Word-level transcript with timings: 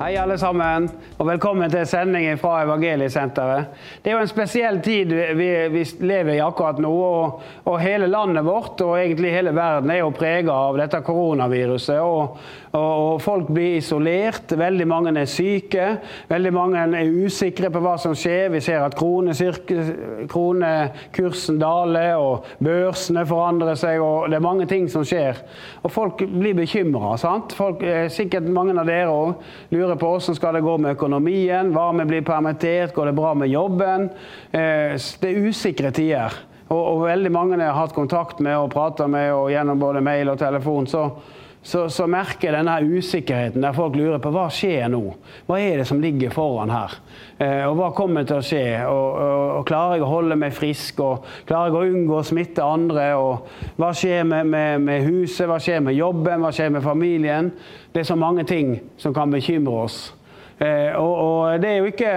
Hei, 0.00 0.14
alle 0.16 0.38
sammen, 0.40 0.86
og 1.20 1.26
velkommen 1.28 1.68
til 1.68 1.82
sendingen 1.84 2.38
fra 2.40 2.62
Evangeliesenteret. 2.64 3.66
Det 4.00 4.08
er 4.08 4.14
jo 4.14 4.20
en 4.24 4.30
spesiell 4.30 4.78
tid 4.80 5.10
vi, 5.36 5.48
vi 5.74 5.82
lever 6.08 6.38
i 6.38 6.40
akkurat 6.40 6.78
nå, 6.80 6.88
og, 6.88 7.42
og, 7.66 7.76
hele 7.82 8.08
landet 8.08 8.46
vårt 8.46 8.80
og 8.80 8.96
egentlig 8.96 9.34
hele 9.34 9.52
verden 9.52 9.92
er 9.92 10.00
jo 10.00 10.08
prega 10.16 10.54
av 10.56 10.78
dette 10.80 11.02
koronaviruset. 11.04 12.00
Og, 12.00 12.38
og, 12.70 12.80
og, 12.80 13.20
folk 13.20 13.50
blir 13.52 13.76
isolert, 13.82 14.56
veldig 14.56 14.86
mange 14.88 15.12
er 15.20 15.28
syke, 15.28 15.90
veldig 16.32 16.52
mange 16.56 16.86
er 16.96 17.12
usikre 17.20 17.68
på 17.68 17.84
hva 17.84 17.98
som 18.00 18.16
skjer. 18.16 18.48
Vi 18.56 18.64
ser 18.64 18.80
at 18.86 18.96
kronekursen 20.32 21.60
daler, 21.60 22.16
og 22.16 22.48
børsene 22.56 23.26
forandrer 23.28 23.76
seg, 23.76 24.00
og 24.00 24.32
det 24.32 24.40
er 24.40 24.48
mange 24.48 24.64
ting 24.72 24.88
som 24.88 25.04
skjer. 25.04 25.44
Og 25.84 25.92
folk 25.92 26.24
blir 26.24 26.56
bekymra. 26.56 27.20
Sikkert 27.20 28.48
mange 28.48 28.80
av 28.80 28.88
dere 28.88 29.12
òg 29.12 29.36
lurer 29.89 29.89
lurer 29.90 29.98
på 29.98 30.10
hvordan 30.10 30.36
skal 30.36 30.54
det 30.54 30.60
gå 30.60 30.76
med 30.78 30.94
økonomien, 30.94 31.72
var 31.74 31.92
vi 31.98 32.04
blir 32.04 32.22
permittert, 32.22 32.94
går 32.94 33.06
det 33.06 33.12
bra 33.12 33.34
med 33.34 33.48
jobben? 33.50 34.10
Eh, 34.52 34.94
det 34.94 35.30
er 35.30 35.48
usikre 35.48 35.90
tider. 35.90 36.34
Og, 36.70 36.78
og 36.78 37.02
veldig 37.08 37.32
mange 37.34 37.58
jeg 37.58 37.66
har 37.66 37.80
hatt 37.80 37.94
kontakt 37.96 38.38
med 38.38 38.54
og 38.54 38.70
prata 38.70 39.08
med 39.10 39.32
og 39.34 39.50
gjennom 39.50 39.80
både 39.80 40.02
mail 40.04 40.30
og 40.30 40.38
telefon, 40.38 40.86
så, 40.86 41.08
så, 41.62 41.82
så 41.92 42.06
merker 42.08 42.48
jeg 42.48 42.56
denne 42.56 42.96
usikkerheten 42.96 43.60
der 43.60 43.74
folk 43.76 43.96
lurer 43.98 44.20
på 44.22 44.30
hva 44.32 44.46
skjer 44.52 44.86
nå? 44.88 45.02
Hva 45.44 45.58
er 45.60 45.82
det 45.82 45.86
som 45.90 46.00
ligger 46.00 46.32
foran 46.32 46.72
her? 46.72 46.94
Eh, 47.36 47.66
og 47.68 47.74
hva 47.76 47.90
kommer 47.96 48.24
til 48.24 48.38
å 48.38 48.44
skje? 48.44 48.62
Og, 48.88 49.08
og, 49.20 49.42
og, 49.58 49.66
Klarer 49.68 49.98
jeg 49.98 50.06
å 50.06 50.08
holde 50.08 50.38
meg 50.40 50.56
frisk? 50.56 51.02
Og 51.04 51.26
klarer 51.48 51.68
jeg 51.68 51.76
å 51.76 51.98
unngå 51.98 52.16
å 52.16 52.24
smitte 52.24 52.64
andre? 52.64 53.10
Og 53.20 53.76
hva 53.76 53.90
skjer 53.96 54.24
med, 54.28 54.48
med, 54.48 54.86
med 54.86 55.04
huset? 55.04 55.44
Hva 55.50 55.58
skjer 55.60 55.84
med 55.84 55.98
jobben? 55.98 56.40
Hva 56.40 56.52
skjer 56.56 56.72
med 56.72 56.86
familien? 56.86 57.52
Det 57.92 58.04
er 58.04 58.08
så 58.08 58.16
mange 58.16 58.46
ting 58.48 58.78
som 59.00 59.12
kan 59.16 59.32
bekymre 59.32 59.84
oss. 59.84 60.00
Eh, 60.56 60.96
og, 60.96 61.12
og 61.12 61.60
det 61.60 61.74
er 61.74 61.82
jo 61.82 61.92
ikke 61.92 62.14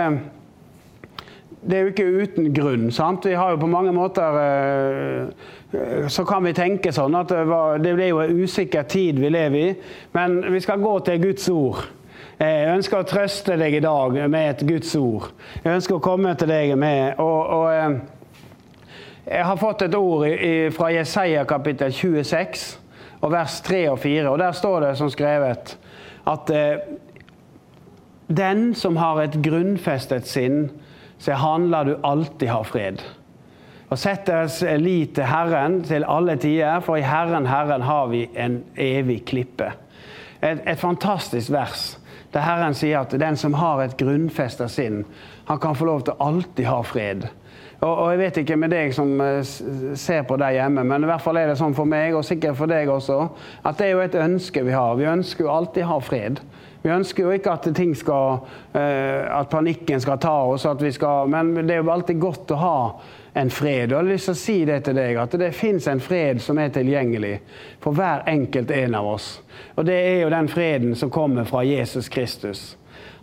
det 1.64 1.78
er 1.78 1.86
jo 1.86 1.92
ikke 1.94 2.24
uten 2.24 2.50
grunn. 2.56 2.90
sant? 2.92 3.26
Vi 3.26 3.36
har 3.40 3.54
jo 3.54 3.62
på 3.62 3.70
mange 3.72 3.94
måter 3.96 4.40
eh, 4.40 5.52
Så 6.08 6.26
kan 6.26 6.44
vi 6.46 6.54
tenke 6.54 6.92
sånn 6.94 7.16
at 7.18 7.32
det, 7.82 7.94
er 7.98 8.10
jo 8.12 8.22
en 8.22 8.42
usikker 8.44 8.86
tid 8.90 9.18
vi 9.18 9.32
lever 9.34 9.58
i. 9.58 9.70
Men 10.14 10.42
vi 10.54 10.62
skal 10.62 10.82
gå 10.84 10.94
til 11.08 11.22
Guds 11.24 11.48
ord. 11.50 11.80
Eh, 12.38 12.60
jeg 12.64 12.76
ønsker 12.76 13.00
å 13.00 13.08
trøste 13.10 13.58
deg 13.58 13.80
i 13.80 13.82
dag 13.82 14.20
med 14.30 14.50
et 14.52 14.62
Guds 14.70 14.94
ord. 15.00 15.32
Jeg 15.64 15.80
ønsker 15.80 15.98
å 15.98 16.04
komme 16.04 16.36
til 16.38 16.52
deg 16.54 16.76
med 16.78 17.22
og, 17.24 17.40
og 17.58 17.66
eh, 17.74 17.96
Jeg 19.24 19.48
har 19.48 19.58
fått 19.58 19.86
et 19.86 19.96
ord 19.96 20.26
fra 20.76 20.90
Jesaja 20.92 21.46
kapittel 21.48 21.94
26, 21.96 22.64
og 23.24 23.32
vers 23.32 23.62
3 23.64 23.86
og 23.94 24.02
4. 24.04 24.28
og 24.30 24.40
Der 24.42 24.52
står 24.52 24.80
det 24.84 24.98
som 25.00 25.10
skrevet 25.10 25.78
at 26.28 26.52
den 28.28 28.74
som 28.76 29.00
har 29.00 29.22
et 29.24 29.38
grunnfestet 29.44 30.28
sinn, 30.28 30.70
så 31.24 31.40
handler 31.40 31.84
du 31.88 31.94
alltid 32.04 32.52
ha 32.52 32.62
fred. 32.68 33.00
Og 33.94 34.00
Sett 34.02 34.24
deres 34.26 34.56
lit 34.82 35.12
til 35.14 35.28
Herren 35.30 35.84
til 35.86 36.06
alle 36.10 36.34
tider, 36.42 36.80
for 36.82 36.98
i 36.98 37.06
Herren, 37.06 37.46
Herren 37.46 37.84
har 37.86 38.08
vi 38.10 38.24
en 38.34 38.64
evig 38.74 39.20
klippe. 39.30 39.68
Et, 40.42 40.58
et 40.66 40.80
fantastisk 40.82 41.52
vers 41.54 41.92
der 42.34 42.42
Herren 42.42 42.74
sier 42.74 43.04
at 43.04 43.14
den 43.22 43.38
som 43.38 43.54
har 43.54 43.84
et 43.84 43.94
grunnfesta 44.00 44.66
sinn, 44.66 45.04
han 45.46 45.60
kan 45.62 45.78
få 45.78 45.86
lov 45.86 46.02
til 46.08 46.16
å 46.16 46.26
alltid 46.32 46.66
ha 46.66 46.80
fred. 46.82 47.28
Og, 47.84 47.98
og, 47.98 48.12
Jeg 48.12 48.20
vet 48.20 48.38
ikke 48.44 48.56
med 48.60 48.72
deg 48.72 48.94
som 48.96 49.10
uh, 49.20 49.42
ser 50.00 50.24
på 50.28 50.38
deg 50.40 50.56
hjemme, 50.56 50.86
men 50.88 51.04
i 51.04 51.10
hvert 51.10 51.24
fall 51.24 51.40
er 51.42 51.52
det 51.52 51.58
sånn 51.60 51.76
for 51.76 51.90
meg, 51.90 52.16
og 52.16 52.24
sikkert 52.24 52.56
for 52.60 52.72
deg 52.72 52.92
også, 52.92 53.18
at 53.64 53.80
det 53.80 53.90
er 53.90 53.98
jo 53.98 54.04
et 54.06 54.20
ønske 54.24 54.64
vi 54.64 54.76
har. 54.76 54.96
Vi 55.00 55.10
ønsker 55.10 55.48
jo 55.48 55.52
alltid 55.52 55.84
å 55.84 55.90
ha 55.92 55.98
fred. 56.04 56.40
Vi 56.84 56.92
ønsker 56.92 57.24
jo 57.24 57.32
ikke 57.32 57.52
at, 57.56 57.68
skal, 57.96 58.42
eh, 58.76 59.24
at 59.32 59.50
panikken 59.52 60.02
skal 60.04 60.18
ta 60.20 60.34
oss, 60.52 60.66
skal, 60.92 61.30
men 61.32 61.54
det 61.56 61.78
er 61.78 61.80
jo 61.80 61.92
alltid 61.94 62.20
godt 62.20 62.52
å 62.52 62.60
ha 62.60 62.80
en 63.40 63.50
fred. 63.50 63.92
Og 63.92 63.96
jeg 63.96 64.02
har 64.02 64.10
lyst 64.10 64.28
til 64.28 64.36
å 64.36 64.42
si 64.42 64.56
det 64.68 64.80
til 64.84 64.98
deg, 65.00 65.16
at 65.16 65.38
det 65.40 65.54
fins 65.56 65.88
en 65.88 66.04
fred 66.04 66.42
som 66.44 66.60
er 66.60 66.74
tilgjengelig 66.76 67.38
for 67.84 67.96
hver 67.96 68.28
enkelt 68.28 68.72
en 68.76 69.00
av 69.00 69.08
oss. 69.14 69.30
Og 69.78 69.88
det 69.88 69.96
er 69.96 70.20
jo 70.26 70.34
den 70.36 70.52
freden 70.52 70.96
som 71.00 71.12
kommer 71.12 71.48
fra 71.48 71.64
Jesus 71.64 72.12
Kristus. 72.12 72.74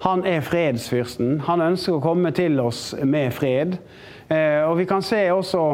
Han 0.06 0.25
er 0.25 0.41
fredsfyrsten. 0.41 1.42
Han 1.44 1.60
ønsker 1.60 1.98
å 1.98 2.04
komme 2.04 2.32
til 2.32 2.56
oss 2.65 2.94
med 3.04 3.34
fred. 3.37 3.77
Eh, 4.30 4.62
og 4.68 4.76
vi 4.78 4.84
kan 4.88 5.02
se 5.02 5.24
også 5.32 5.64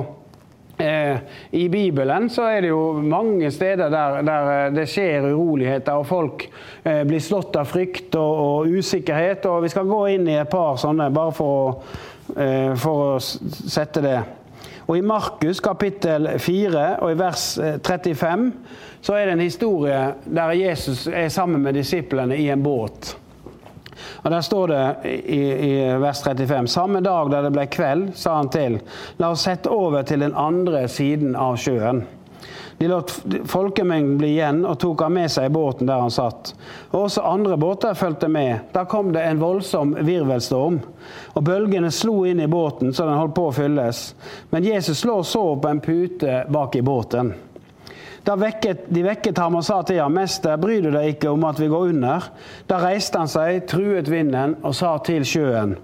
Eh, 0.78 1.16
I 1.56 1.68
Bibelen 1.72 2.26
så 2.28 2.42
er 2.52 2.60
det 2.60 2.68
jo 2.68 3.00
mange 3.00 3.48
steder 3.50 3.88
der, 3.88 4.18
der 4.22 4.50
eh, 4.66 4.74
det 4.76 4.84
skjer 4.92 5.24
uroligheter, 5.30 5.96
og 5.96 6.04
folk 6.06 6.44
blir 6.84 7.22
slått 7.24 7.56
av 7.56 7.64
frykt 7.64 8.12
og, 8.20 8.42
og, 8.42 8.68
usikkerhet. 8.76 9.46
og 9.48 9.64
Vi 9.64 9.72
skal 9.72 9.88
gå 9.88 10.02
inn 10.12 10.28
i 10.28 10.36
et 10.36 10.52
par 10.52 10.76
sånne, 10.76 11.08
bare 11.16 11.32
for 11.32 11.56
å, 11.56 11.72
for 12.76 13.06
å 13.06 13.18
sette 13.24 14.04
det. 14.04 14.18
Og 14.84 14.98
I 14.98 15.06
Markus 15.14 15.64
kapittel 15.64 16.34
4 16.36 16.86
og 17.00 17.14
i 17.14 17.18
vers 17.24 17.48
35 17.80 18.50
så 19.00 19.16
er 19.16 19.30
det 19.30 19.38
en 19.38 19.46
historie 19.46 20.02
der 20.28 20.58
Jesus 20.60 21.06
er 21.08 21.32
sammen 21.32 21.64
med 21.64 21.80
disiplene 21.80 22.36
i 22.36 22.50
en 22.52 22.62
båt. 22.62 23.16
Og 24.22 24.30
Der 24.30 24.40
står 24.40 24.68
det 24.68 24.82
i, 25.12 25.40
i, 25.68 25.72
vers 26.02 26.22
35.: 26.24 26.68
Samme 26.68 27.00
dag 27.00 27.30
da 27.30 27.42
det 27.42 27.54
ble 27.54 27.66
kveld, 27.66 28.10
sa 28.14 28.36
han 28.40 28.52
til, 28.52 28.80
la 29.18 29.30
oss 29.32 29.46
sette 29.48 29.70
over 29.72 30.02
til 30.02 30.24
den 30.24 30.34
andre 30.34 30.86
siden 30.88 31.36
av 31.36 31.56
sjøen. 31.60 32.04
De 32.78 32.88
lot 32.88 33.12
folkemengden 33.48 34.18
bli 34.20 34.34
igjen 34.34 34.58
og 34.68 34.76
tok 34.80 35.06
han 35.06 35.14
med 35.16 35.30
seg 35.32 35.48
i 35.48 35.52
båten 35.54 35.88
der 35.88 36.02
han 36.02 36.12
satt. 36.12 36.52
Og 36.90 37.06
Også 37.06 37.24
andre 37.24 37.56
båter 37.56 37.96
fulgte 37.96 38.28
med. 38.28 38.68
Da 38.74 38.84
kom 38.84 39.14
det 39.14 39.22
en 39.24 39.40
voldsom 39.40 39.94
virvelstorm, 40.04 40.82
og 41.32 41.46
bølgene 41.46 41.90
slo 41.90 42.18
inn 42.28 42.42
i 42.44 42.50
båten 42.52 42.92
så 42.92 43.08
den 43.08 43.16
holdt 43.16 43.36
på 43.38 43.48
å 43.48 43.56
fylles. 43.56 44.10
Men 44.52 44.68
Jesus 44.68 45.04
lå 45.08 45.22
så 45.24 45.46
på 45.56 45.72
en 45.72 45.80
pute 45.80 46.42
bak 46.52 46.76
i 46.76 46.84
båten. 46.84 47.32
Vekket, 48.26 48.88
de 48.90 49.02
vekket 49.06 49.38
ham 49.38 49.54
og 49.54 49.64
sa 49.64 49.82
til 49.86 50.00
ham, 50.02 50.12
'Mester, 50.12 50.56
bryr 50.58 50.82
du 50.82 50.90
deg 50.90 51.14
ikke 51.14 51.30
om 51.30 51.44
at 51.44 51.60
vi 51.60 51.68
går 51.70 51.92
under?' 51.92 52.24
Da 52.66 52.80
reiste 52.82 53.18
han 53.18 53.28
seg, 53.28 53.66
truet 53.70 54.10
vinden 54.10 54.56
og 54.62 54.74
sa 54.74 54.98
til 54.98 55.22
sjøen, 55.24 55.76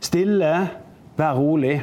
'Stille, 0.00 0.68
vær 1.16 1.34
rolig.' 1.34 1.80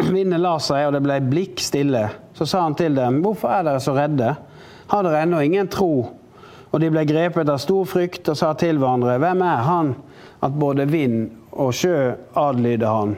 Vinden 0.00 0.40
la 0.40 0.58
seg, 0.58 0.86
og 0.86 0.92
det 0.96 1.02
ble 1.02 1.20
blikk 1.20 1.60
stille. 1.60 2.08
Så 2.34 2.46
sa 2.46 2.62
han 2.62 2.74
til 2.74 2.96
dem, 2.96 3.20
'Hvorfor 3.22 3.48
er 3.48 3.62
dere 3.62 3.80
så 3.80 3.92
redde? 3.92 4.36
Har 4.88 5.02
dere 5.02 5.22
ennå 5.22 5.40
ingen 5.40 5.68
tro?' 5.68 6.10
Og 6.72 6.80
de 6.80 6.90
ble 6.90 7.04
grepet 7.06 7.48
av 7.48 7.58
stor 7.58 7.84
frykt 7.84 8.28
og 8.28 8.36
sa 8.36 8.52
til 8.54 8.78
hverandre, 8.78 9.18
'Hvem 9.18 9.42
er 9.42 9.62
han 9.68 9.94
at 10.42 10.58
både 10.58 10.88
vind 10.88 11.30
og 11.52 11.74
sjø 11.74 12.14
adlyder 12.34 12.88
han?' 12.88 13.16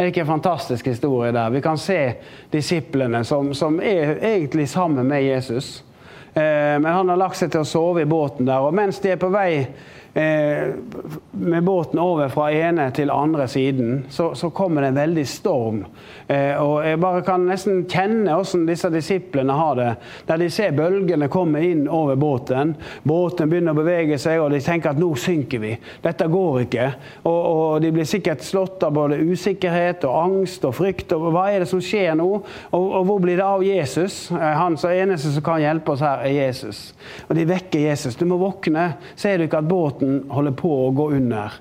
Er 0.00 0.04
det 0.04 0.14
ikke 0.14 0.20
en 0.20 0.26
fantastisk 0.26 0.86
historie 0.86 1.32
der? 1.32 1.50
Vi 1.50 1.60
kan 1.60 1.78
se 1.78 2.14
disiplene 2.52 3.18
som, 3.24 3.50
som 3.54 3.74
er 3.84 4.14
egentlig 4.24 4.68
sammen 4.68 5.06
med 5.06 5.22
Jesus. 5.22 5.84
Eh, 6.32 6.80
men 6.80 6.86
han 6.86 7.08
har 7.08 7.18
lagt 7.20 7.36
seg 7.36 7.50
til 7.52 7.60
å 7.60 7.68
sove 7.68 8.00
i 8.00 8.08
båten 8.08 8.48
der. 8.48 8.64
Og 8.64 8.72
mens 8.72 8.96
de 9.04 9.10
er 9.12 9.20
på 9.20 9.28
vei 9.28 9.66
med 10.12 11.64
båten 11.64 11.98
over 11.98 12.28
fra 12.28 12.48
ene 12.52 12.88
til 12.90 13.10
andre 13.10 13.48
siden, 13.48 14.04
så, 14.10 14.34
så 14.34 14.50
kommer 14.50 14.82
det 14.82 14.88
en 14.88 14.98
veldig 14.98 15.26
storm. 15.28 15.84
Eh, 16.26 16.54
og 16.62 16.84
Jeg 16.86 16.98
bare 17.00 17.22
kan 17.26 17.44
nesten 17.46 17.84
kjenne 17.90 18.34
hvordan 18.34 18.66
disse 18.68 18.90
disiplene 18.90 19.54
har 19.54 19.76
det. 19.78 19.90
Der 20.28 20.40
de 20.42 20.50
ser 20.50 20.74
bølgene 20.76 21.30
komme 21.30 21.62
inn 21.66 21.86
over 21.88 22.18
båten. 22.18 22.74
Båten 23.06 23.50
begynner 23.50 23.74
å 23.74 23.80
bevege 23.80 24.18
seg, 24.18 24.40
og 24.42 24.50
de 24.54 24.60
tenker 24.64 24.92
at 24.92 25.00
nå 25.00 25.12
synker 25.18 25.62
vi. 25.62 25.72
Dette 26.02 26.28
går 26.30 26.60
ikke. 26.64 26.88
Og, 27.24 27.40
og 27.40 27.82
De 27.82 27.92
blir 27.94 28.08
sikkert 28.08 28.44
slått 28.46 28.82
av 28.86 28.94
både 28.94 29.20
usikkerhet 29.30 30.04
og 30.08 30.18
angst 30.24 30.66
og 30.66 30.74
frykt. 30.78 31.14
og 31.16 31.30
Hva 31.34 31.48
er 31.50 31.64
det 31.64 31.70
som 31.70 31.82
skjer 31.82 32.18
nå? 32.18 32.28
Og, 32.70 32.84
og 32.84 33.06
hvor 33.08 33.22
blir 33.22 33.38
det 33.38 33.46
av 33.46 33.64
Jesus? 33.66 34.26
Eh, 34.34 34.50
han 34.58 34.78
som 34.80 34.90
eneste 34.94 35.34
som 35.34 35.46
kan 35.46 35.62
hjelpe 35.62 35.94
oss 35.94 36.04
her, 36.04 36.26
er 36.26 36.36
Jesus. 36.48 36.82
Og 37.28 37.36
de 37.38 37.46
vekker 37.50 37.86
Jesus. 37.88 38.18
Du 38.18 38.26
må 38.26 38.38
våkne. 38.42 38.92
Ser 39.18 39.38
du 39.38 39.46
ikke 39.46 39.62
at 39.62 39.70
båten 39.70 39.99
båten 40.00 40.30
holder 40.30 40.52
på 40.52 40.70
å 40.86 40.92
gå 40.92 41.10
under. 41.16 41.60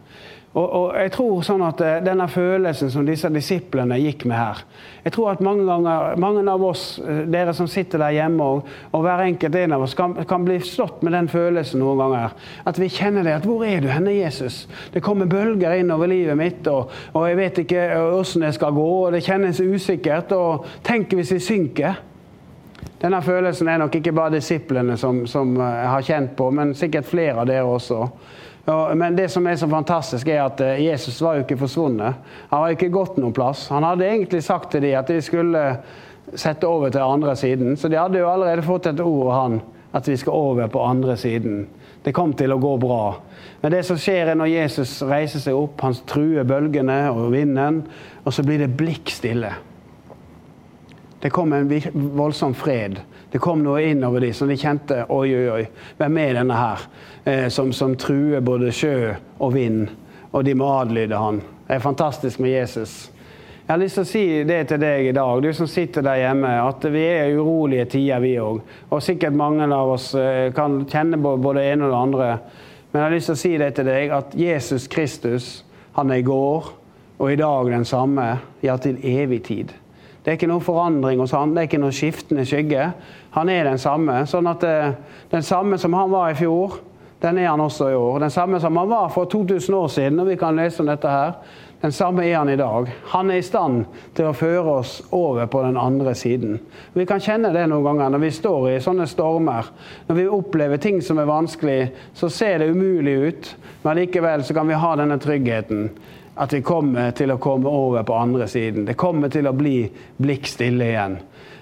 Og, 0.50 0.66
og, 0.66 0.86
jeg 0.98 1.12
tror 1.14 1.44
sånn 1.46 1.62
at 1.62 1.82
eh, 1.86 2.00
denne 2.02 2.26
følelsen 2.28 2.90
som 2.90 3.06
disse 3.06 3.30
disiplene 3.30 4.00
gikk 4.02 4.24
med 4.26 4.34
her 4.34 4.64
Jeg 5.06 5.14
tror 5.14 5.36
at 5.36 5.44
mange 5.46 5.68
ganger, 5.68 6.16
mange 6.18 6.42
av 6.50 6.64
oss, 6.66 6.98
eh, 7.06 7.20
dere 7.30 7.54
som 7.54 7.70
sitter 7.70 8.02
der 8.02 8.16
hjemme, 8.16 8.42
og, 8.42 8.72
og 8.90 9.06
hver 9.06 9.22
enkelt 9.28 9.56
en 9.56 9.78
av 9.78 9.86
oss, 9.86 9.94
kan, 9.94 10.18
kan, 10.26 10.48
bli 10.48 10.58
slått 10.66 11.04
med 11.06 11.14
den 11.14 11.30
følelsen 11.30 11.84
noen 11.84 12.02
ganger. 12.02 12.34
At 12.66 12.82
vi 12.82 12.90
kjenner 12.90 13.30
det. 13.30 13.38
at 13.38 13.46
Hvor 13.46 13.62
er 13.62 13.86
du 13.86 13.92
henne, 13.94 14.16
Jesus? 14.18 14.64
Det 14.90 15.06
kommer 15.06 15.30
bølger 15.30 15.78
inn 15.78 15.94
over 15.94 16.10
livet 16.10 16.38
mitt, 16.40 16.66
og, 16.68 16.90
og 17.14 17.30
jeg 17.30 17.38
vet 17.44 17.64
ikke 17.68 17.88
åssen 18.18 18.42
det 18.42 18.56
skal 18.58 18.74
gå, 18.74 18.90
og 19.06 19.14
det 19.14 19.22
kjennes 19.30 19.62
usikkert. 19.62 20.34
Og 20.34 20.66
tenk 20.82 21.14
hvis 21.14 21.38
vi 21.38 21.44
synker? 21.46 22.02
Denne 23.00 23.22
følelsen 23.24 23.70
er 23.72 23.80
nok 23.80 23.96
ikke 23.96 24.12
bare 24.16 24.36
disiplene 24.36 24.98
som, 25.00 25.24
som 25.28 25.56
eh, 25.56 25.88
har 25.88 26.04
kjent 26.04 26.36
på, 26.36 26.50
men 26.52 26.76
sikkert 26.76 27.08
flere 27.08 27.40
av 27.40 27.48
dere 27.48 27.68
også. 27.68 28.04
Men 28.70 29.16
det 29.16 29.30
som 29.34 29.48
er 29.48 29.56
så 29.56 29.68
fantastisk, 29.70 30.28
er 30.28 30.44
at 30.44 30.62
eh, 30.62 30.82
Jesus 30.84 31.22
var 31.22 31.38
jo 31.38 31.46
ikke 31.46 31.58
forsvunnet. 31.64 32.20
Han 32.52 32.62
var 32.62 32.76
ikke 32.76 32.92
gått 32.94 33.18
noen 33.18 33.34
plass. 33.34 33.68
Han 33.74 33.88
hadde 33.88 34.06
egentlig 34.06 34.44
sagt 34.46 34.72
til 34.74 34.84
dem 34.84 35.00
at 35.00 35.10
de 35.10 35.22
skulle 35.26 35.64
sette 36.36 36.68
over 36.68 36.92
til 36.94 37.02
andre 37.02 37.36
siden. 37.40 37.78
Så 37.78 37.90
de 37.90 37.98
hadde 37.98 38.20
jo 38.22 38.30
allerede 38.30 38.68
fått 38.68 38.92
et 38.92 39.02
ord, 39.02 39.26
av 39.32 39.34
han, 39.40 39.60
at 39.98 40.08
vi 40.08 40.18
skal 40.20 40.36
over 40.36 40.70
på 40.70 40.84
andre 40.86 41.16
siden. 41.18 41.64
Det 42.04 42.14
kom 42.16 42.36
til 42.38 42.54
å 42.54 42.60
gå 42.62 42.76
bra. 42.80 43.16
Men 43.64 43.74
det 43.74 43.82
som 43.88 43.98
skjer 44.00 44.32
er 44.32 44.38
når 44.40 44.54
Jesus 44.54 45.00
reiser 45.08 45.42
seg 45.44 45.58
opp, 45.58 45.82
han 45.84 45.98
truer 46.08 46.48
bølgene 46.48 47.02
og 47.12 47.32
vinden, 47.34 47.82
og 48.24 48.36
så 48.36 48.46
blir 48.46 48.62
det 48.62 48.72
blikk 48.78 49.12
stille. 49.12 49.52
Det 51.20 51.30
kom 51.30 51.54
en 51.54 51.82
voldsom 51.94 52.54
fred. 52.56 53.00
Det 53.32 53.40
kom 53.44 53.64
noe 53.64 53.84
innover 53.84 54.24
dem 54.24 54.34
som 54.34 54.48
de 54.48 54.56
kjente 54.58 55.04
Oi, 55.12 55.28
oi, 55.36 55.48
oi, 55.52 55.64
hvem 56.00 56.18
er 56.18 56.38
denne 56.40 56.56
her? 56.56 56.86
Eh, 57.24 57.48
som, 57.52 57.74
som, 57.76 57.96
truer 58.00 58.40
både 58.42 58.72
sjø 58.72 59.14
og 59.38 59.54
vind, 59.54 59.90
og 60.32 60.46
de 60.48 60.56
må 60.56 60.70
adlyde 60.80 61.20
han. 61.20 61.42
Det 61.68 61.76
er 61.76 61.84
fantastisk 61.84 62.40
med 62.40 62.56
Jesus. 62.56 63.10
Jeg 63.70 63.74
har 63.76 63.82
lyst 63.84 64.00
til 64.00 64.06
å 64.06 64.10
si 64.10 64.24
det 64.50 64.62
til 64.72 64.80
deg 64.82 65.12
i 65.12 65.14
dag, 65.14 65.44
du 65.44 65.52
som 65.54 65.68
sitter 65.70 66.02
der 66.08 66.24
hjemme, 66.24 66.56
at 66.64 66.88
vi 66.90 67.04
er 67.06 67.36
urolige 67.38 67.86
tider, 67.92 68.24
vi 68.24 68.32
òg. 68.42 68.64
Og 68.90 69.04
sikkert 69.06 69.38
mange 69.38 69.68
av 69.68 69.92
oss 69.94 70.08
eh, 70.18 70.48
kan 70.56 70.82
kjenne 70.90 71.20
på 71.22 71.36
både 71.38 71.60
det 71.60 71.76
ene 71.76 71.86
og 71.86 71.94
det 71.94 72.00
andre. 72.00 72.32
Men 72.90 73.02
jeg 73.02 73.06
har 73.06 73.14
lyst 73.14 73.30
til 73.30 73.38
å 73.38 73.44
si 73.44 73.54
det 73.62 73.70
til 73.78 73.92
deg, 73.92 74.16
at 74.16 74.34
Jesus 74.40 74.88
Kristus, 74.90 75.52
han 76.00 76.10
er 76.10 76.24
i 76.24 76.26
går 76.26 76.72
og 77.20 77.28
i 77.30 77.38
dag 77.38 77.70
den 77.70 77.86
samme, 77.86 78.32
ja, 78.64 78.80
til 78.82 78.98
evig 79.04 79.44
tid. 79.52 79.76
Det 80.30 80.36
er 80.36 80.38
ikke 80.38 80.48
noen 80.52 80.62
forandring 80.62 81.22
hos 81.24 81.32
han, 81.34 81.56
det 81.56 81.64
er 81.64 81.66
ikke 81.66 81.78
noen 81.82 81.94
skiftende 81.98 82.44
skygge. 82.46 82.84
Han 83.34 83.50
er 83.50 83.64
den 83.66 83.80
samme. 83.82 84.20
Sånn 84.30 84.46
at 84.46 84.62
eh, 84.62 84.92
den 85.32 85.42
samme 85.42 85.80
som 85.82 85.96
han 85.98 86.12
var 86.12 86.30
i 86.30 86.36
fjor, 86.38 86.76
den 87.24 87.40
er 87.42 87.48
han 87.50 87.64
også 87.64 87.88
i 87.90 87.96
år. 87.98 88.20
Den 88.22 88.36
samme 88.36 88.60
som 88.62 88.78
han 88.78 88.92
var 88.92 89.08
for 89.10 89.26
2000 89.26 89.74
år 89.74 89.88
siden, 89.90 90.22
og 90.22 90.30
vi 90.30 90.36
kan 90.38 90.54
lese 90.62 90.84
om 90.84 90.92
dette 90.92 91.10
her. 91.10 91.34
Den 91.82 91.96
samme 91.98 92.28
er 92.28 92.36
han 92.38 92.52
i 92.54 92.60
dag. 92.62 92.92
Han 93.16 93.32
er 93.34 93.42
i 93.42 93.48
stand 93.48 93.88
til 94.14 94.30
å 94.30 94.36
føre 94.38 94.76
oss 94.84 94.94
over 95.10 95.50
på 95.50 95.64
den 95.66 95.82
andre 95.82 96.14
siden. 96.14 96.60
Vi 96.94 97.08
kan 97.10 97.26
kjenne 97.26 97.50
det 97.56 97.66
noen 97.72 97.90
ganger 97.90 98.14
når 98.14 98.24
vi 98.28 98.32
står 98.38 98.70
i 98.76 98.78
sånne 98.86 99.10
stormer. 99.10 99.74
Når 100.12 100.22
vi 100.22 100.28
opplever 100.30 100.78
ting 100.78 101.02
som 101.02 101.18
er 101.18 101.32
vanskelig, 101.32 101.80
så 102.14 102.30
ser 102.30 102.62
det 102.62 102.70
umulig 102.70 103.18
ut. 103.18 103.52
Men 103.82 104.04
likevel 104.04 104.46
så 104.46 104.54
kan 104.54 104.70
vi 104.70 104.78
ha 104.78 104.94
denne 105.02 105.18
tryggheten 105.26 105.90
at 106.40 106.54
vi 106.54 106.62
kommer 106.64 107.12
til 107.12 107.34
å 107.34 107.40
komme 107.42 107.68
over 107.70 108.04
på 108.08 108.16
andre 108.16 108.48
siden. 108.48 108.86
Det 108.88 108.96
kommer 109.00 109.32
til 109.32 109.48
å 109.50 109.56
bli 109.56 109.82
blikk 110.18 110.48
stille 110.48 110.88
igjen. 110.88 111.18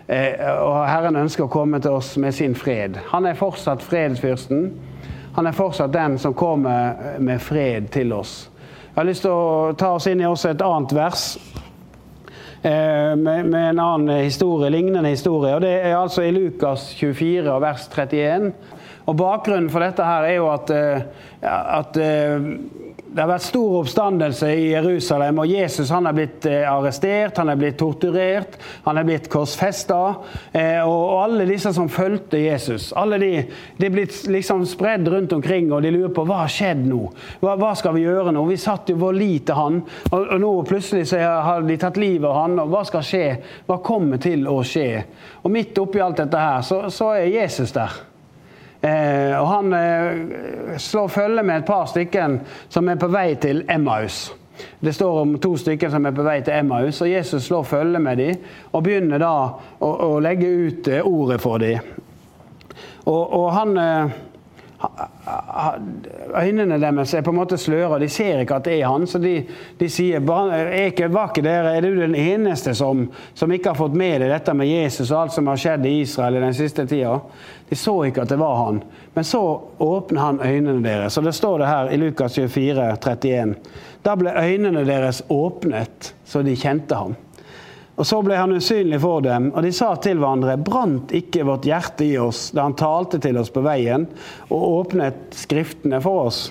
Eh, 0.08 0.38
og 0.62 0.84
Herren 0.86 1.18
ønsker 1.18 1.48
å 1.48 1.52
komme 1.52 1.82
til 1.82 1.98
oss 1.98 2.14
med 2.22 2.36
sin 2.38 2.54
fred. 2.56 3.00
Han 3.10 3.26
er 3.26 3.40
fortsatt 3.40 3.82
fredsfyrsten. 3.84 4.70
Han 5.38 5.50
er 5.50 5.58
fortsatt 5.58 5.94
den 5.94 6.20
som 6.22 6.38
kommer 6.38 7.18
med 7.20 7.42
fred 7.42 7.90
til 7.94 8.14
oss. 8.14 8.50
Jeg 8.86 9.02
har 9.02 9.10
lyst 9.10 9.26
til 9.26 9.34
å 9.34 9.74
ta 9.78 9.92
oss 9.98 10.08
inn 10.10 10.22
i 10.22 10.30
også 10.30 10.54
et 10.54 10.64
annet 10.66 10.94
vers. 10.98 11.26
Eh, 12.62 13.16
med, 13.18 13.46
med, 13.50 13.62
en 13.70 13.82
annen 13.82 14.24
historie, 14.24 14.70
lignende 14.74 15.10
historie. 15.10 15.56
og 15.56 15.62
Det 15.66 15.74
er 15.74 15.98
altså 15.98 16.26
i 16.26 16.34
Lukas 16.34 16.92
24, 16.98 17.62
vers 17.62 17.90
31. 17.94 18.52
Og 19.08 19.18
Bakgrunnen 19.18 19.70
for 19.74 19.82
dette 19.82 20.06
her 20.06 20.30
er 20.30 20.38
jo 20.38 20.50
at, 20.54 20.70
eh, 20.74 21.02
at 21.42 21.98
det 23.14 23.24
har 23.24 23.30
vært 23.30 23.46
stor 23.46 23.76
oppstandelse 23.80 24.50
i 24.52 24.66
Jerusalem, 24.74 25.40
og 25.42 25.52
Jesus 25.52 25.92
han 25.94 26.10
er 26.10 26.16
blitt 26.18 26.48
eh, 26.50 26.66
arrestert, 26.68 27.38
han 27.40 27.52
er 27.52 27.60
blitt 27.60 27.78
torturert, 27.80 28.58
han 28.86 29.00
er 29.00 29.08
blitt 29.08 29.30
korsfesta. 29.32 30.00
Eh, 30.52 30.82
og 30.84 31.22
alle 31.24 31.48
disse 31.50 31.72
som 31.76 31.90
fulgte 31.92 32.42
Jesus, 32.42 32.90
alle 32.98 33.20
de, 33.22 33.32
de 33.78 33.88
er 33.88 33.94
blitt 33.94 34.20
liksom 34.32 34.66
spredd 34.70 35.08
rundt 35.14 35.34
omkring, 35.38 35.72
og 35.72 35.86
de 35.86 35.94
lurer 35.96 36.14
på 36.16 36.26
hva 36.28 36.44
har 36.44 36.52
skjedd 36.52 36.84
nå? 36.90 37.04
Hva, 37.44 37.56
hva, 37.60 37.72
skal 37.80 37.96
vi 37.96 38.04
gjøre 38.06 38.36
nå? 38.36 38.44
Vi 38.52 38.60
satt 38.62 38.92
jo 38.92 39.00
vår 39.02 39.18
lit 39.18 39.48
til 39.48 39.60
han, 39.60 39.80
og, 40.12 40.20
og, 40.20 40.36
nå 40.44 40.52
plutselig 40.68 41.08
så 41.12 41.22
har 41.24 41.66
de 41.66 41.80
tatt 41.80 42.02
livet 42.02 42.28
av 42.30 42.42
han, 42.42 42.60
og 42.64 42.76
hva 42.76 42.84
skal 42.88 43.08
skje? 43.08 43.26
Hva 43.70 43.80
kommer 43.86 44.22
til 44.22 44.46
å 44.52 44.60
skje? 44.68 44.90
Og 45.44 45.54
midt 45.54 45.80
oppi 45.82 46.04
alt 46.04 46.20
dette 46.22 46.44
her, 46.44 46.62
så, 46.66 46.84
så 46.94 47.14
er 47.16 47.32
Jesus 47.32 47.74
der. 47.76 48.04
Eh, 48.82 49.34
og 49.42 49.48
han 49.50 49.74
eh, 49.74 50.76
slår 50.78 51.08
følge 51.08 51.44
med 51.44 51.62
et 51.64 51.70
par 51.70 51.88
stykker 51.90 52.38
som 52.70 52.90
er 52.90 53.00
på 53.02 53.10
vei 53.10 53.32
til 53.42 53.64
Emmaus. 53.70 54.28
Det 54.80 54.94
står 54.94 55.22
om 55.22 55.36
to 55.42 55.56
stykker 55.58 55.90
som 55.90 56.06
er 56.06 56.14
på 56.18 56.26
vei 56.26 56.40
til 56.46 56.54
Emmaus, 56.54 57.02
og 57.02 57.10
Jesus 57.10 57.46
slår 57.50 57.66
følge 57.66 58.00
med 58.02 58.18
dem 58.22 58.46
og 58.72 58.84
begynner 58.86 59.22
da 59.22 59.34
å, 59.80 59.90
å 59.90 60.20
legge 60.24 60.50
ut 60.50 60.90
eh, 60.94 61.06
ordet 61.06 61.42
for 61.42 61.62
dem. 61.62 61.82
Og, 63.08 63.24
og 63.24 63.52
han 63.56 63.78
eh, 63.82 64.18
Øynene 66.38 66.78
deres 66.80 67.14
er 67.14 67.24
på 67.26 67.32
en 67.34 67.40
måte 67.40 67.58
sløra, 67.58 67.98
de 68.00 68.10
ser 68.10 68.44
ikke 68.44 68.60
at 68.60 68.68
det 68.68 68.76
er 68.78 68.92
han. 68.92 69.08
Så 69.10 69.20
de, 69.20 69.34
de 69.80 69.90
sier 69.90 70.22
er 70.22 70.72
ikke, 70.86 71.10
ikke 71.10 71.44
dere, 71.46 71.74
er 71.76 71.82
du 71.82 71.98
den 71.98 72.16
eneste 72.16 72.76
som, 72.78 73.08
som, 73.34 73.52
ikke 73.52 73.74
har 73.74 73.80
fått 73.80 73.98
med 73.98 74.22
deg 74.22 74.32
dette 74.32 74.54
med 74.54 74.70
Jesus 74.70 75.10
og 75.12 75.22
alt 75.22 75.34
som 75.34 75.50
har 75.50 75.58
skjedd 75.62 75.86
i 75.90 75.96
Israel 76.04 76.38
i 76.38 76.46
den 76.46 76.58
siste 76.58 76.86
tida? 76.86 77.18
De 77.70 77.76
så 77.76 77.98
ikke 78.06 78.24
at 78.24 78.32
det 78.32 78.40
var 78.40 78.56
han. 78.66 78.82
Men 79.18 79.28
så 79.28 79.44
åpner 79.82 80.22
han 80.22 80.42
øynene 80.46 80.84
deres. 80.86 81.18
Og 81.18 81.26
det 81.26 81.36
står 81.36 81.60
det 81.60 81.72
her 81.74 81.92
i 81.92 81.98
Lukas 81.98 82.38
24, 82.38 82.92
31. 82.94 83.56
Da 84.06 84.16
ble 84.16 84.36
øynene 84.38 84.86
deres 84.88 85.24
åpnet, 85.34 86.14
så 86.26 86.46
de 86.46 86.56
kjente 86.56 86.96
ham. 86.96 87.18
Og 87.98 88.06
Så 88.06 88.20
ble 88.22 88.38
han 88.38 88.54
usynlig 88.54 89.00
for 89.02 89.24
dem, 89.26 89.50
og 89.56 89.64
de 89.66 89.72
sa 89.74 89.96
til 90.02 90.20
hverandre, 90.22 90.54
brant 90.62 91.12
ikke 91.18 91.46
vårt 91.48 91.66
hjerte 91.66 92.06
i 92.06 92.18
oss 92.22 92.52
da 92.54 92.68
han 92.68 92.78
talte 92.78 93.18
til 93.22 93.40
oss 93.42 93.50
på 93.54 93.64
veien 93.66 94.06
og 94.52 94.66
åpnet 94.84 95.34
Skriftene 95.34 95.98
for 96.04 96.28
oss? 96.30 96.42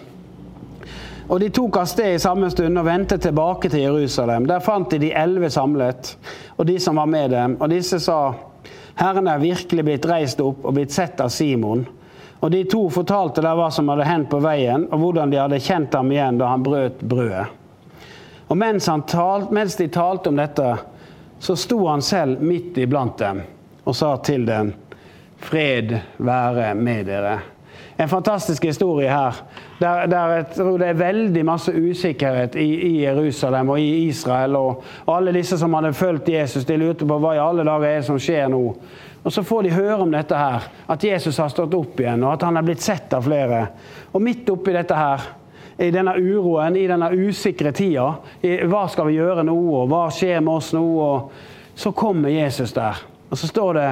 Og 1.26 1.40
de 1.42 1.50
tok 1.50 1.78
av 1.80 1.86
sted 1.90 2.14
i 2.14 2.22
samme 2.22 2.50
stund 2.50 2.78
og 2.78 2.86
vendte 2.86 3.18
tilbake 3.18 3.70
til 3.70 3.82
Jerusalem. 3.82 4.46
Der 4.46 4.62
fant 4.62 4.90
de 4.90 5.00
de 5.02 5.12
elleve 5.14 5.50
samlet, 5.50 6.12
og 6.54 6.66
de 6.66 6.76
som 6.82 6.98
var 6.98 7.10
med 7.10 7.30
dem. 7.34 7.56
Og 7.58 7.70
disse 7.70 7.98
sa, 8.02 8.18
Herren 8.98 9.26
er 9.30 9.42
virkelig 9.42 9.84
blitt 9.86 10.06
reist 10.06 10.42
opp 10.42 10.62
og 10.64 10.76
blitt 10.78 10.94
sett 10.94 11.20
av 11.22 11.32
Simon. 11.34 11.82
Og 12.40 12.50
de 12.52 12.62
to 12.70 12.84
fortalte 12.94 13.42
der 13.42 13.58
hva 13.58 13.72
som 13.74 13.90
hadde 13.90 14.06
hendt 14.06 14.30
på 14.30 14.38
veien, 14.44 14.86
og 14.90 15.02
hvordan 15.02 15.32
de 15.32 15.40
hadde 15.40 15.62
kjent 15.62 15.94
ham 15.98 16.12
igjen 16.14 16.38
da 16.38 16.52
han 16.52 16.66
brøt 16.66 17.02
brødet. 17.02 17.46
Og 18.46 18.58
mens, 18.60 18.86
talt, 19.10 19.50
mens 19.50 19.74
de 19.74 19.88
talte 19.90 20.30
om 20.30 20.38
dette, 20.38 20.76
så 21.38 21.56
sto 21.56 21.86
han 21.86 22.02
selv 22.02 22.42
midt 22.42 22.78
iblant 22.78 23.18
dem 23.18 23.42
og 23.86 23.94
sa 23.94 24.16
til 24.24 24.46
dem, 24.48 24.72
fred 25.38 25.92
være 26.18 26.72
med 26.74 27.06
dere. 27.06 27.36
En 27.96 28.08
fantastisk 28.08 28.64
historie 28.64 29.08
her. 29.08 29.36
Der, 29.80 30.06
der 30.06 30.32
jeg 30.34 30.46
tror 30.56 30.78
det 30.78 30.88
er 30.88 30.98
veldig 31.00 31.44
masse 31.44 31.72
usikkerhet 31.72 32.56
i, 32.60 32.66
i 32.88 32.92
Jerusalem 33.04 33.70
og 33.72 33.80
i 33.80 34.08
Israel. 34.08 34.56
Og, 34.56 34.82
og, 35.06 35.16
alle 35.16 35.32
disse 35.32 35.58
som 35.58 35.74
hadde 35.74 35.94
fulgt 35.96 36.28
Jesus, 36.28 36.64
de 36.64 36.76
lurte 36.76 37.08
på 37.08 37.18
hva 37.20 37.36
i 37.36 37.40
alle 37.40 37.64
dager 37.64 37.88
er 37.88 38.00
det 38.00 38.08
som 38.08 38.20
skjer 38.20 38.50
nå. 38.52 38.62
Og 39.24 39.32
Så 39.32 39.42
får 39.42 39.62
de 39.62 39.74
høre 39.74 40.02
om 40.02 40.12
dette 40.12 40.36
her, 40.36 40.68
at 40.88 41.04
Jesus 41.04 41.38
har 41.42 41.48
stått 41.50 41.74
opp 41.74 42.00
igjen, 42.00 42.22
og 42.24 42.36
at 42.36 42.44
han 42.46 42.56
er 42.56 42.66
blitt 42.66 42.84
sett 42.84 43.12
av 43.16 43.24
flere. 43.26 43.64
Og 44.12 44.22
midt 44.22 44.50
oppi 44.52 44.76
dette 44.76 44.94
her 44.94 45.24
i 45.78 45.90
denne 45.90 46.16
uroen, 46.16 46.76
i 46.76 46.86
denne 46.88 47.10
usikre 47.12 47.72
tida. 47.72 48.14
hva 48.64 48.86
skal 48.88 49.10
vi 49.10 49.18
gjøre 49.18 49.44
nå, 49.44 49.56
og 49.82 49.88
hva 49.92 50.06
skjer 50.10 50.40
med 50.40 50.54
oss 50.54 50.72
nå? 50.72 50.84
Og 50.84 51.76
så 51.76 51.92
kommer 51.92 52.32
Jesus 52.32 52.72
der. 52.72 53.02
Og 53.28 53.38
så 53.38 53.46
står 53.46 53.74
det 53.74 53.90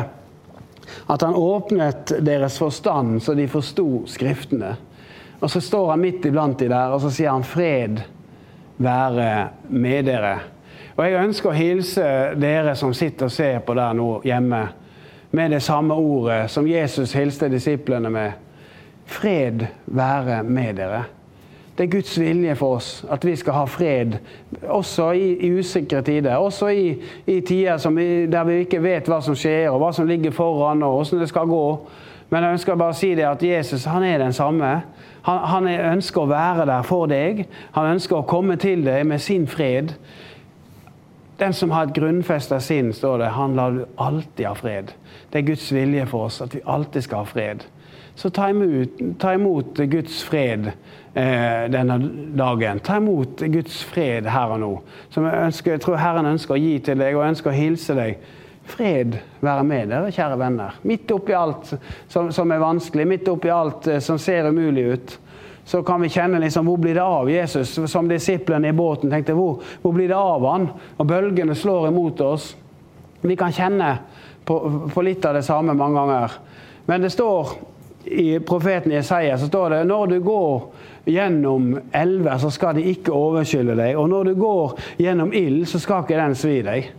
at 1.06 1.22
han 1.22 1.34
åpnet 1.34 2.12
deres 2.24 2.58
forstand 2.58 3.22
så 3.22 3.34
de 3.34 3.48
forsto 3.48 4.04
Skriftene. 4.08 4.76
Og 5.40 5.50
så 5.50 5.60
står 5.60 5.90
han 5.90 6.00
midt 6.00 6.24
iblant 6.24 6.58
de 6.58 6.70
der, 6.70 6.92
og 6.94 7.00
så 7.02 7.10
sier 7.12 7.30
han 7.30 7.44
'fred 7.44 8.00
være 8.76 9.48
med 9.68 10.06
dere'. 10.08 10.38
Og 10.96 11.04
Jeg 11.04 11.24
ønsker 11.24 11.50
å 11.50 11.52
hilse 11.52 12.34
dere 12.38 12.76
som 12.76 12.94
sitter 12.94 13.26
og 13.26 13.32
ser 13.32 13.58
på 13.58 13.74
der 13.74 13.92
nå 13.92 14.20
hjemme, 14.24 14.68
med 15.30 15.50
det 15.50 15.62
samme 15.62 15.94
ordet 15.94 16.50
som 16.50 16.66
Jesus 16.66 17.12
hilste 17.12 17.48
disiplene 17.48 18.10
med. 18.10 18.32
Fred 19.06 19.66
være 19.86 20.42
med 20.42 20.76
dere. 20.76 21.04
Det 21.74 21.84
er 21.84 21.90
Guds 21.90 22.20
vilje 22.20 22.54
for 22.54 22.76
oss 22.76 22.90
at 23.10 23.24
vi 23.26 23.34
skal 23.36 23.56
ha 23.56 23.64
fred, 23.66 24.18
også 24.62 25.08
i, 25.18 25.32
i 25.42 25.50
usikre 25.58 26.02
tider. 26.06 26.36
Også 26.36 26.68
i, 26.70 26.92
i 27.26 27.40
tider 27.40 27.90
vi, 27.90 28.26
der 28.30 28.44
vi 28.44 28.60
ikke 28.62 28.82
vet 28.82 29.10
hva 29.10 29.18
som 29.24 29.34
skjer, 29.34 29.72
og 29.72 29.80
hva 29.82 29.90
som 29.92 30.06
ligger 30.06 30.30
foran, 30.30 30.82
og 30.86 31.00
hvordan 31.00 31.24
det 31.24 31.28
skal 31.32 31.50
gå. 31.50 31.64
Men 32.30 32.44
jeg 32.44 32.58
ønsker 32.58 32.78
bare 32.78 32.94
å 32.94 32.98
si 32.98 33.10
det 33.18 33.26
at 33.26 33.42
Jesus 33.42 33.88
han 33.90 34.06
er 34.06 34.22
den 34.22 34.32
samme. 34.32 34.70
Han, 35.26 35.40
han 35.50 35.68
ønsker 35.68 36.22
å 36.22 36.30
være 36.30 36.68
der 36.70 36.86
for 36.86 37.10
deg. 37.10 37.44
Han 37.74 37.96
ønsker 37.96 38.20
å 38.20 38.28
komme 38.28 38.56
til 38.60 38.86
deg 38.86 39.04
med 39.10 39.22
sin 39.22 39.48
fred. 39.50 39.96
Den 41.38 41.52
som 41.52 41.74
har 41.74 41.88
et 41.88 41.96
grunnfesta 41.96 42.60
sinn, 42.62 42.92
står 42.94 43.18
det, 43.24 43.32
han 43.34 43.56
lar 43.58 43.74
du 43.74 43.84
alltid 43.98 44.46
ha 44.46 44.54
fred. 44.54 44.92
Det 45.32 45.40
er 45.40 45.48
Guds 45.48 45.66
vilje 45.74 46.06
for 46.06 46.28
oss 46.28 46.38
at 46.44 46.54
vi 46.54 46.62
alltid 46.62 47.06
skal 47.06 47.24
ha 47.24 47.30
fred. 47.30 47.64
Så 48.14 48.30
ta 48.30 48.48
imot, 48.50 49.00
ta 49.18 49.34
imot 49.34 49.80
Guds 49.90 50.22
fred 50.22 50.68
eh, 51.14 51.64
denne 51.70 51.98
dagen. 52.38 52.80
Ta 52.80 52.96
imot 52.96 53.40
Guds 53.40 53.82
fred 53.90 54.28
her 54.30 54.54
og 54.54 54.62
nå. 54.62 54.70
Som 55.10 55.26
jeg, 55.26 55.42
ønsker, 55.48 55.74
jeg 55.74 55.82
tror 55.82 55.98
Herren 55.98 56.30
ønsker 56.34 56.54
å 56.54 56.62
gi 56.62 56.78
til 56.86 57.00
deg, 57.02 57.18
og 57.18 57.26
ønsker 57.26 57.50
å 57.50 57.56
hilse 57.58 57.98
deg. 57.98 58.30
Fred 58.64 59.18
være 59.44 59.64
med 59.66 59.90
dere, 59.92 60.14
kjære 60.14 60.38
venner. 60.40 60.78
Midt 60.88 61.10
oppi 61.12 61.34
alt 61.36 61.74
som, 62.08 62.30
som 62.32 62.54
er 62.54 62.62
vanskelig, 62.62 63.08
midt 63.10 63.28
oppi 63.28 63.52
alt 63.52 63.90
eh, 63.90 64.00
som 64.04 64.20
ser 64.22 64.48
umulig 64.48 64.88
ut 64.94 65.18
så 65.64 65.82
kan 65.82 66.00
vi 66.00 66.08
kjenne 66.08 66.38
liksom, 66.38 66.66
hvor 66.68 66.76
blir 66.76 66.94
det 66.94 67.02
av 67.02 67.30
Jesus? 67.30 67.78
Som 67.88 68.08
disiplene 68.08 68.68
i 68.68 68.76
båten 68.76 69.10
tenkte 69.10 69.32
hvor, 69.32 69.62
hvor 69.82 69.94
blir 69.96 70.10
det 70.10 70.16
av 70.16 70.44
han? 70.44 70.66
Og 70.98 71.06
bølgene 71.08 71.56
slår 71.56 71.88
imot 71.88 72.20
oss. 72.20 72.50
Vi 73.24 73.36
kan 73.36 73.52
kjenne 73.52 73.94
på, 74.44 74.58
på 74.92 75.04
litt 75.04 75.24
av 75.24 75.38
det 75.38 75.44
samme 75.46 75.72
mange 75.72 75.96
ganger. 75.96 76.34
Men 76.84 77.06
det 77.06 77.14
står 77.14 77.54
i 78.06 78.40
profeten 78.40 78.92
Jesaja 78.92 79.38
så 79.38 79.46
står 79.46 79.70
det 79.70 79.84
når 79.88 80.06
du 80.06 80.18
går 80.24 80.66
gjennom 81.04 81.78
elver, 81.92 82.38
så 82.38 82.50
skal 82.50 82.76
de 82.78 82.84
ikke 82.94 83.12
overskylle 83.12 83.76
deg. 83.76 83.96
Og 84.00 84.08
når 84.08 84.30
du 84.30 84.34
går 84.40 84.76
gjennom 85.00 85.32
ild, 85.36 85.66
så 85.68 85.80
skal 85.82 86.04
ikke 86.04 86.20
den 86.20 86.36
svi 86.38 86.60
deg. 86.64 86.92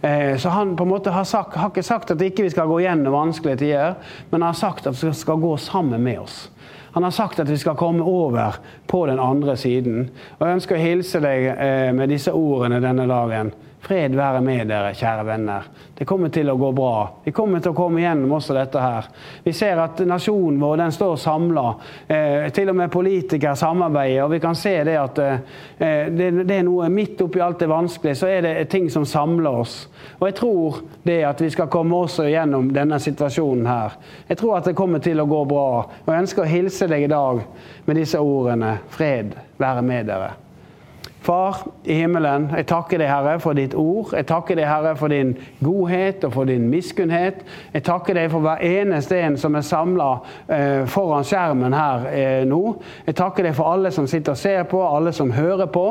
Eh, 0.00 0.36
så 0.40 0.48
han 0.48 0.76
på 0.76 0.86
en 0.86 0.92
måte 0.94 1.12
har, 1.12 1.24
sagt, 1.28 1.58
har 1.60 1.72
ikke 1.72 1.84
sagt 1.84 2.14
at 2.14 2.22
ikke 2.24 2.46
vi 2.46 2.52
skal 2.54 2.70
gå 2.70 2.80
gjennom 2.80 3.12
vanskelige 3.12 3.60
tider, 3.60 3.98
men 4.30 4.40
han 4.40 4.54
har 4.54 4.60
sagt 4.60 4.88
at 4.88 4.96
vi 4.96 5.12
skal 5.16 5.42
gå 5.42 5.56
sammen 5.60 6.02
med 6.02 6.22
oss. 6.22 6.46
Han 6.92 7.04
har 7.06 7.14
sagt 7.14 7.38
at 7.38 7.50
vi 7.50 7.58
skal 7.60 7.76
komme 7.78 8.02
over 8.02 8.56
på 8.86 9.04
den 9.06 9.20
andre 9.22 9.56
siden. 9.56 10.08
Og 10.38 10.46
Jeg 10.46 10.56
ønsker 10.58 10.76
å 10.78 10.82
hilse 10.82 11.20
deg 11.22 11.50
eh, 11.52 11.90
med 11.94 12.10
disse 12.10 12.32
ordene 12.34 12.80
denne 12.82 13.06
dagen. 13.06 13.52
Fred 13.80 14.12
være 14.14 14.40
med 14.44 14.68
dere, 14.68 14.92
kjære 14.94 15.22
venner. 15.24 15.68
Det 15.96 16.04
kommer 16.08 16.28
til 16.28 16.50
å 16.52 16.56
gå 16.60 16.68
bra. 16.76 17.20
Vi 17.24 17.32
kommer 17.32 17.62
til 17.64 17.72
å 17.72 17.76
komme 17.76 18.02
gjennom 18.02 18.34
også 18.36 18.52
dette 18.56 18.80
her. 18.80 19.06
Vi 19.44 19.54
ser 19.56 19.80
at 19.80 20.02
nasjonen 20.04 20.60
vår 20.60 20.82
den 20.82 20.92
står 20.92 21.16
samla. 21.20 21.64
Eh, 22.06 22.50
til 22.52 22.68
og 22.68 22.76
med 22.76 22.92
politikere 22.92 23.56
samarbeider. 23.56 24.26
Og 24.26 24.34
vi 24.34 24.40
kan 24.42 24.58
se 24.58 24.74
det 24.84 24.98
at 25.00 25.20
eh, 25.24 25.40
det, 26.12 26.28
det, 26.42 26.58
er 26.58 26.66
noe 26.68 26.90
midt 26.92 27.24
oppi 27.24 27.40
alt 27.40 27.64
det 27.64 27.70
vanskelige, 27.72 28.20
så 28.20 28.28
er 28.28 28.44
det 28.44 28.68
ting 28.72 28.90
som 28.92 29.08
samler 29.08 29.62
oss. 29.62 29.78
Og 30.18 30.28
jeg 30.28 30.36
tror 30.42 30.82
det 31.08 31.18
at 31.30 31.40
vi 31.40 31.48
skal 31.56 31.72
komme 31.72 32.04
også 32.04 32.28
gjennom 32.28 32.68
denne 32.76 33.00
situasjonen 33.00 33.64
her. 33.70 33.96
Jeg 34.28 34.42
tror 34.42 34.58
at 34.58 34.68
det 34.68 34.76
kommer 34.76 35.00
til 35.00 35.24
å 35.24 35.28
gå 35.30 35.40
bra. 35.48 35.66
Og 36.04 36.12
jeg 36.12 36.26
ønsker 36.26 36.44
å 36.44 36.52
hilse 36.52 36.90
deg 36.92 37.08
i 37.08 37.10
dag 37.16 37.42
med 37.88 37.96
disse 37.96 38.20
ordene. 38.20 38.76
Fred 38.92 39.34
være 39.60 39.88
med 39.88 40.12
dere. 40.12 40.49
Far 41.20 41.56
i 41.84 41.94
himmelen, 41.98 42.46
jeg 42.56 42.64
takker 42.70 42.96
deg, 42.96 43.10
Herre, 43.10 43.34
for 43.44 43.52
ditt 43.52 43.74
ord. 43.76 44.14
Jeg 44.16 44.24
takker 44.30 44.56
deg, 44.56 44.64
Herre, 44.64 44.94
for 44.96 45.12
din 45.12 45.34
godhet 45.60 46.24
og 46.24 46.32
for 46.32 46.48
din 46.48 46.70
miskunnhet. 46.72 47.42
Jeg 47.74 47.84
takker 47.84 48.16
deg 48.16 48.30
for 48.32 48.40
hver 48.40 48.62
eneste 48.64 49.18
en 49.20 49.36
som 49.40 49.58
er 49.58 49.66
samla 49.68 50.08
eh, 50.48 50.86
foran 50.88 51.28
skjermen 51.28 51.76
her 51.76 52.08
eh, 52.08 52.40
nå. 52.48 52.62
Jeg 53.04 53.18
takker 53.20 53.44
deg 53.44 53.58
for 53.58 53.68
alle 53.68 53.92
som 53.92 54.08
sitter 54.08 54.32
og 54.32 54.40
ser 54.40 54.64
på, 54.70 54.80
alle 54.80 55.12
som 55.12 55.34
hører 55.36 55.68
på. 55.68 55.86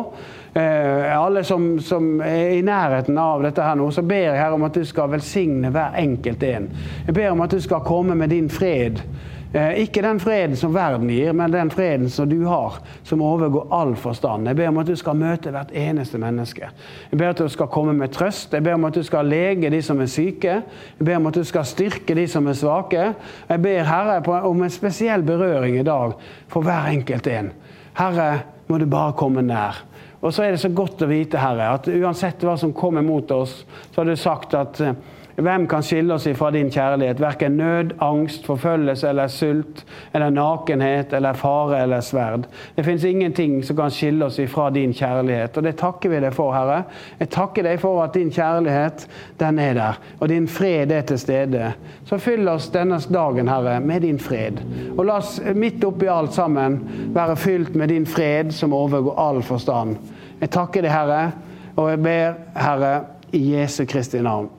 Eh, 0.58 1.06
alle 1.14 1.44
som, 1.46 1.76
som, 1.80 2.16
er 2.26 2.56
i 2.58 2.66
nærheten 2.66 3.18
av 3.22 3.46
dette 3.46 3.62
her 3.62 3.78
nå, 3.78 3.92
så 3.94 4.02
ber 4.02 4.32
jeg 4.32 4.40
Herre 4.42 4.58
om 4.58 4.66
at 4.66 4.82
du 4.82 4.86
skal 4.88 5.14
velsigne 5.14 5.70
hver 5.70 5.94
enkelt 6.02 6.44
en. 6.50 6.72
Jeg 7.06 7.20
ber 7.22 7.36
om 7.36 7.46
at 7.46 7.54
du 7.54 7.62
skal 7.62 7.86
komme 7.86 8.18
med 8.18 8.34
din 8.34 8.50
fred 8.50 9.04
ikke 9.50 10.04
den 10.06 10.20
freden 10.22 10.54
som 10.58 10.76
verden 10.76 11.10
gir, 11.10 11.34
men 11.34 11.54
den 11.54 11.72
freden 11.74 12.10
som 12.14 12.30
du 12.30 12.44
har, 12.46 12.76
som 13.04 13.24
overgår 13.26 13.72
all 13.74 13.96
forstand. 13.98 14.46
Jeg 14.46 14.60
ber 14.60 14.70
om 14.70 14.78
at 14.78 14.92
du 14.92 14.94
skal 15.00 15.18
møte 15.18 15.50
hvert 15.50 15.72
eneste 15.74 16.22
menneske. 16.22 16.70
Jeg 17.10 17.18
ber 17.18 17.32
at 17.32 17.42
du 17.42 17.50
skal 17.50 17.72
komme 17.74 17.96
med 17.98 18.14
trøst. 18.14 18.54
Jeg 18.54 18.64
ber 18.64 18.78
om 18.78 18.86
at 18.86 19.00
du 19.00 19.02
skal 19.04 19.26
lege 19.26 19.72
de 19.74 19.82
som 19.82 20.02
er 20.02 20.12
syke. 20.12 20.62
Jeg 21.00 21.08
ber 21.08 21.18
om 21.18 21.32
at 21.32 21.42
du 21.42 21.44
skal 21.44 21.66
styrke 21.66 22.14
de 22.16 22.28
som 22.30 22.46
er 22.48 22.60
svake. 22.62 23.10
Jeg 23.50 23.62
ber 23.66 23.90
Herre 23.90 24.22
om 24.46 24.62
en 24.64 24.74
spesiell 24.74 25.26
berøring 25.26 25.80
i 25.80 25.88
dag 25.88 26.14
for 26.48 26.62
hver 26.62 26.94
enkelt 26.94 27.28
en. 27.34 27.54
Herre, 27.98 28.32
må 28.70 28.78
du 28.78 28.86
bare 28.86 29.18
komme 29.18 29.42
nær. 29.42 29.82
Og 30.22 30.34
så 30.34 30.44
er 30.44 30.54
det 30.54 30.62
så 30.62 30.70
godt 30.70 31.02
å 31.02 31.08
vite, 31.10 31.40
Herre, 31.42 31.72
at 31.74 31.88
uansett 31.90 32.44
hva 32.46 32.54
som 32.60 32.76
kommer 32.76 33.02
mot 33.02 33.32
oss, 33.32 33.64
så 33.90 34.02
har 34.02 34.10
du 34.10 34.20
sagt 34.20 34.54
at 34.54 34.82
eh, 34.84 34.98
hvem 35.46 35.68
kan 35.72 35.84
skille 35.84 36.14
oss 36.14 36.26
ifra 36.28 36.50
din 36.52 36.72
kjærlighet? 36.72 37.22
Verken 37.22 37.58
nød, 37.58 37.94
angst, 38.04 38.46
forfølgelse 38.46 39.10
eller 39.10 39.28
sult, 39.28 39.86
eller 40.14 40.30
nakenhet 40.30 41.14
eller 41.14 41.34
fare 41.34 41.82
eller 41.84 42.02
sverd. 42.02 42.48
Det 42.76 42.86
fins 42.86 43.04
ingenting 43.04 43.64
som 43.64 43.78
kan 43.78 43.92
skille 43.92 44.26
oss 44.26 44.40
ifra 44.40 44.70
din 44.70 44.94
kjærlighet, 44.94 45.58
og 45.58 45.64
det 45.64 45.76
takker 45.80 46.12
vi 46.12 46.20
deg 46.20 46.36
for, 46.36 46.52
Herre. 46.54 46.82
Jeg 47.20 47.32
takker 47.32 47.64
deg 47.70 47.80
for 47.80 48.04
at 48.04 48.14
din 48.18 48.34
kjærlighet, 48.36 49.08
den 49.40 49.60
er 49.60 49.74
der, 49.80 50.02
og 50.20 50.30
din 50.30 50.48
fred 50.48 50.92
er 50.92 51.08
til 51.08 51.20
stede. 51.20 51.72
Så 52.06 52.20
fyll 52.20 52.48
oss 52.52 52.68
denne 52.76 53.00
dagen, 53.14 53.48
Herre, 53.48 53.80
med 53.80 54.02
din 54.02 54.20
fred. 54.20 54.60
Og 54.98 55.06
la 55.06 55.22
oss 55.22 55.38
midt 55.56 55.84
oppi 55.88 56.12
alt 56.12 56.36
sammen 56.36 56.82
være 57.16 57.40
fylt 57.40 57.76
med 57.76 57.96
din 57.96 58.06
fred 58.06 58.52
som 58.52 58.74
overgår 58.74 59.20
all 59.30 59.44
forstand. 59.44 59.96
Jeg 60.42 60.52
takker 60.52 60.84
deg, 60.84 60.92
Herre, 60.92 61.32
og 61.76 61.92
jeg 61.94 62.04
ber, 62.04 62.40
Herre, 62.60 62.96
i 63.32 63.54
Jesu 63.54 63.86
Kristi 63.86 64.20
navn. 64.20 64.59